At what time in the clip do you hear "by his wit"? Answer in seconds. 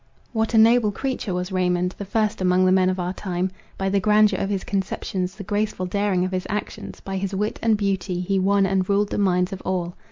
7.01-7.59